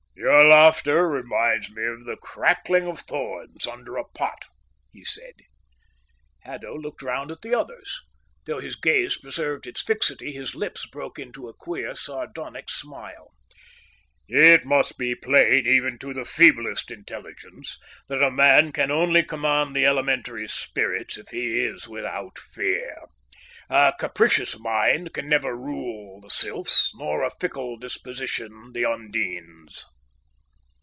"Your 0.13 0.43
laughter 0.45 1.07
reminds 1.07 1.71
me 1.71 1.83
of 1.83 2.05
the 2.05 2.15
crackling 2.15 2.85
of 2.87 2.99
thorns 2.99 3.65
under 3.65 3.97
a 3.97 4.03
pot," 4.05 4.45
he 4.93 5.03
said. 5.03 5.33
Haddo 6.43 6.75
looked 6.77 7.01
round 7.01 7.31
at 7.31 7.41
the 7.41 7.55
others. 7.55 8.01
Though 8.45 8.59
his 8.59 8.75
gaze 8.75 9.17
preserved 9.17 9.65
its 9.65 9.81
fixity, 9.81 10.31
his 10.31 10.53
lips 10.53 10.85
broke 10.85 11.17
into 11.17 11.47
a 11.49 11.55
queer, 11.55 11.95
sardonic 11.95 12.69
smile. 12.69 13.31
"It 14.27 14.63
must 14.63 14.99
be 14.99 15.15
plain 15.15 15.65
even 15.65 15.97
to 15.99 16.13
the 16.13 16.25
feeblest 16.25 16.91
intelligence 16.91 17.79
that 18.07 18.21
a 18.21 18.29
man 18.29 18.71
can 18.71 18.91
only 18.91 19.23
command 19.23 19.75
the 19.75 19.87
elementary 19.87 20.47
spirits 20.47 21.17
if 21.17 21.29
he 21.29 21.65
is 21.65 21.87
without 21.87 22.37
fear. 22.37 22.95
A 23.71 23.93
capricious 23.99 24.59
mind 24.59 25.15
can 25.15 25.27
never 25.27 25.55
rule 25.55 26.21
the 26.21 26.29
sylphs, 26.29 26.93
nor 26.95 27.23
a 27.23 27.31
fickle 27.31 27.77
disposition 27.77 28.71
the 28.73 28.83
undines." 28.85 29.87